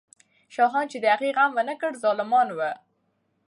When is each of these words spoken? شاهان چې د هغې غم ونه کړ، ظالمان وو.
شاهان 0.55 0.85
چې 0.91 0.97
د 0.99 1.05
هغې 1.13 1.29
غم 1.35 1.51
ونه 1.55 1.75
کړ، 1.81 1.91
ظالمان 2.03 2.47
وو. 2.51 2.71